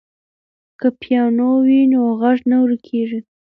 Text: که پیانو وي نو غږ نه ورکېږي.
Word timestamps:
که 0.79 0.87
پیانو 1.01 1.49
وي 1.65 1.81
نو 1.91 2.01
غږ 2.21 2.37
نه 2.49 2.57
ورکېږي. 2.63 3.19